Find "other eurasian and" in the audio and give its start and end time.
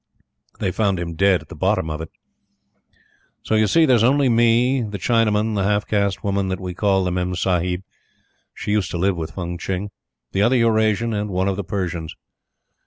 10.41-11.29